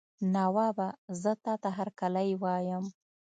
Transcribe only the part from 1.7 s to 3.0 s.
هرکلی وایم.